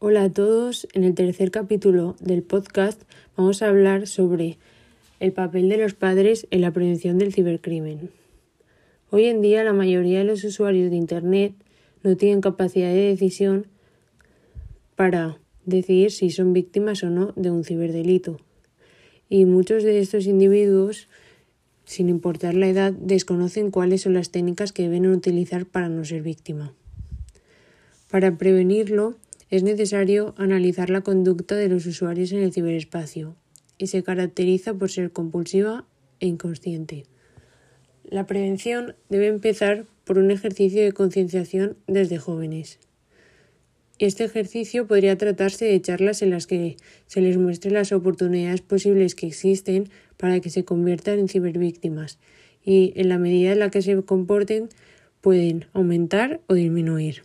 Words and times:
Hola 0.00 0.22
a 0.22 0.32
todos, 0.32 0.86
en 0.92 1.02
el 1.02 1.16
tercer 1.16 1.50
capítulo 1.50 2.14
del 2.20 2.44
podcast 2.44 3.02
vamos 3.36 3.62
a 3.62 3.68
hablar 3.68 4.06
sobre 4.06 4.56
el 5.18 5.32
papel 5.32 5.68
de 5.68 5.76
los 5.76 5.94
padres 5.94 6.46
en 6.52 6.60
la 6.60 6.70
prevención 6.70 7.18
del 7.18 7.34
cibercrimen. 7.34 8.08
Hoy 9.10 9.24
en 9.24 9.42
día 9.42 9.64
la 9.64 9.72
mayoría 9.72 10.20
de 10.20 10.24
los 10.24 10.44
usuarios 10.44 10.92
de 10.92 10.96
Internet 10.96 11.52
no 12.04 12.16
tienen 12.16 12.40
capacidad 12.40 12.90
de 12.90 13.08
decisión 13.08 13.66
para 14.94 15.40
decidir 15.64 16.12
si 16.12 16.30
son 16.30 16.52
víctimas 16.52 17.02
o 17.02 17.10
no 17.10 17.32
de 17.34 17.50
un 17.50 17.64
ciberdelito. 17.64 18.38
Y 19.28 19.46
muchos 19.46 19.82
de 19.82 19.98
estos 19.98 20.26
individuos, 20.26 21.08
sin 21.86 22.08
importar 22.08 22.54
la 22.54 22.68
edad, 22.68 22.92
desconocen 22.92 23.72
cuáles 23.72 24.02
son 24.02 24.14
las 24.14 24.30
técnicas 24.30 24.70
que 24.70 24.84
deben 24.84 25.08
utilizar 25.08 25.66
para 25.66 25.88
no 25.88 26.04
ser 26.04 26.22
víctima. 26.22 26.72
Para 28.12 28.38
prevenirlo, 28.38 29.16
es 29.50 29.62
necesario 29.62 30.34
analizar 30.36 30.90
la 30.90 31.00
conducta 31.00 31.56
de 31.56 31.68
los 31.68 31.86
usuarios 31.86 32.32
en 32.32 32.40
el 32.40 32.52
ciberespacio 32.52 33.36
y 33.78 33.86
se 33.86 34.02
caracteriza 34.02 34.74
por 34.74 34.90
ser 34.90 35.10
compulsiva 35.10 35.86
e 36.20 36.26
inconsciente. 36.26 37.06
La 38.04 38.26
prevención 38.26 38.94
debe 39.08 39.28
empezar 39.28 39.86
por 40.04 40.18
un 40.18 40.30
ejercicio 40.30 40.82
de 40.82 40.92
concienciación 40.92 41.76
desde 41.86 42.18
jóvenes. 42.18 42.78
Este 43.98 44.24
ejercicio 44.24 44.86
podría 44.86 45.18
tratarse 45.18 45.64
de 45.64 45.80
charlas 45.82 46.22
en 46.22 46.30
las 46.30 46.46
que 46.46 46.76
se 47.06 47.20
les 47.20 47.36
muestre 47.36 47.70
las 47.70 47.92
oportunidades 47.92 48.60
posibles 48.60 49.14
que 49.14 49.26
existen 49.26 49.88
para 50.16 50.40
que 50.40 50.50
se 50.50 50.64
conviertan 50.64 51.18
en 51.18 51.28
cibervíctimas 51.28 52.18
y, 52.64 52.92
en 52.96 53.08
la 53.08 53.18
medida 53.18 53.52
en 53.52 53.58
la 53.58 53.70
que 53.70 53.82
se 53.82 54.00
comporten, 54.02 54.68
pueden 55.20 55.66
aumentar 55.72 56.40
o 56.46 56.54
disminuir. 56.54 57.22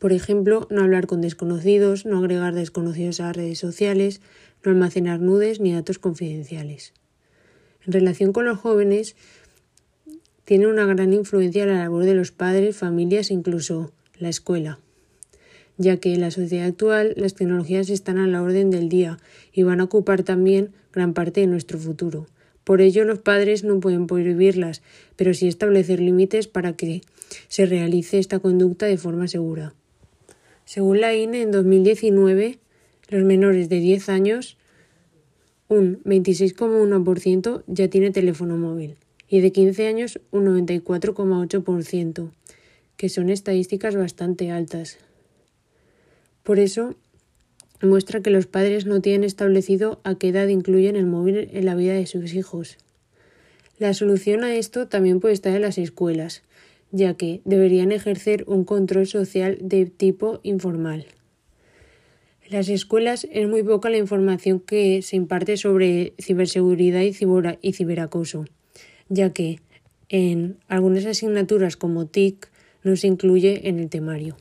Por 0.00 0.14
ejemplo, 0.14 0.66
no 0.70 0.80
hablar 0.80 1.06
con 1.06 1.20
desconocidos, 1.20 2.06
no 2.06 2.18
agregar 2.18 2.54
desconocidos 2.54 3.20
a 3.20 3.34
redes 3.34 3.58
sociales, 3.58 4.22
no 4.64 4.72
almacenar 4.72 5.20
nudes 5.20 5.60
ni 5.60 5.74
datos 5.74 5.98
confidenciales. 5.98 6.94
En 7.86 7.92
relación 7.92 8.32
con 8.32 8.46
los 8.46 8.58
jóvenes, 8.58 9.14
tiene 10.46 10.68
una 10.68 10.86
gran 10.86 11.12
influencia 11.12 11.66
la 11.66 11.74
labor 11.74 12.06
de 12.06 12.14
los 12.14 12.32
padres, 12.32 12.78
familias 12.78 13.30
e 13.30 13.34
incluso 13.34 13.92
la 14.18 14.30
escuela, 14.30 14.78
ya 15.76 15.98
que 15.98 16.14
en 16.14 16.22
la 16.22 16.30
sociedad 16.30 16.66
actual 16.66 17.12
las 17.18 17.34
tecnologías 17.34 17.90
están 17.90 18.16
a 18.16 18.26
la 18.26 18.42
orden 18.42 18.70
del 18.70 18.88
día 18.88 19.18
y 19.52 19.64
van 19.64 19.80
a 19.80 19.84
ocupar 19.84 20.22
también 20.22 20.72
gran 20.94 21.12
parte 21.12 21.42
de 21.42 21.46
nuestro 21.46 21.78
futuro. 21.78 22.26
Por 22.64 22.80
ello, 22.80 23.04
los 23.04 23.18
padres 23.18 23.64
no 23.64 23.80
pueden 23.80 24.06
prohibirlas, 24.06 24.80
pero 25.16 25.34
sí 25.34 25.46
establecer 25.46 26.00
límites 26.00 26.48
para 26.48 26.72
que 26.72 27.02
se 27.48 27.66
realice 27.66 28.18
esta 28.18 28.38
conducta 28.38 28.86
de 28.86 28.96
forma 28.96 29.28
segura. 29.28 29.74
Según 30.70 31.00
la 31.00 31.16
INE, 31.16 31.42
en 31.42 31.50
2019, 31.50 32.60
los 33.08 33.24
menores 33.24 33.68
de 33.68 33.80
10 33.80 34.08
años, 34.08 34.56
un 35.66 36.00
26,1% 36.04 37.64
ya 37.66 37.88
tiene 37.88 38.12
teléfono 38.12 38.56
móvil 38.56 38.94
y 39.26 39.40
de 39.40 39.50
15 39.50 39.88
años 39.88 40.20
un 40.30 40.44
94,8%, 40.44 42.30
que 42.96 43.08
son 43.08 43.30
estadísticas 43.30 43.96
bastante 43.96 44.52
altas. 44.52 44.98
Por 46.44 46.60
eso, 46.60 46.94
muestra 47.82 48.20
que 48.20 48.30
los 48.30 48.46
padres 48.46 48.86
no 48.86 49.00
tienen 49.00 49.24
establecido 49.24 50.00
a 50.04 50.14
qué 50.14 50.28
edad 50.28 50.46
incluyen 50.46 50.94
el 50.94 51.06
móvil 51.06 51.48
en 51.52 51.66
la 51.66 51.74
vida 51.74 51.94
de 51.94 52.06
sus 52.06 52.32
hijos. 52.32 52.78
La 53.80 53.92
solución 53.92 54.44
a 54.44 54.54
esto 54.54 54.86
también 54.86 55.18
puede 55.18 55.34
estar 55.34 55.52
en 55.52 55.62
las 55.62 55.78
escuelas, 55.78 56.44
ya 56.92 57.14
que 57.14 57.40
deberían 57.44 57.92
ejercer 57.92 58.44
un 58.46 58.64
control 58.64 59.06
social 59.06 59.58
de 59.60 59.86
tipo 59.86 60.40
informal. 60.42 61.06
En 62.42 62.56
las 62.56 62.68
escuelas 62.68 63.26
es 63.30 63.48
muy 63.48 63.62
poca 63.62 63.90
la 63.90 63.98
información 63.98 64.60
que 64.60 65.02
se 65.02 65.16
imparte 65.16 65.56
sobre 65.56 66.14
ciberseguridad 66.20 67.02
y, 67.02 67.72
ciberacoso, 67.72 68.44
ya 69.08 69.32
que 69.32 69.60
en 70.08 70.58
algunas 70.66 71.06
asignaturas 71.06 71.76
como 71.76 72.06
TIC 72.06 72.50
no 72.82 72.96
se 72.96 73.06
incluye 73.06 73.68
en 73.68 73.78
el 73.78 73.88
temario. 73.88 74.36